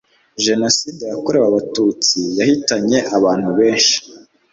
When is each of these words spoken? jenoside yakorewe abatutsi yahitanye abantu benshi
jenoside 0.45 1.03
yakorewe 1.13 1.45
abatutsi 1.49 2.17
yahitanye 2.37 2.97
abantu 3.17 3.49
benshi 3.57 3.97